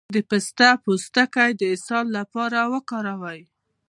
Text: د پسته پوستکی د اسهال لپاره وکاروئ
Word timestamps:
د 0.15 0.17
پسته 0.29 0.69
پوستکی 0.83 1.51
د 1.55 1.61
اسهال 1.75 2.05
لپاره 2.17 2.59
وکاروئ 2.73 3.39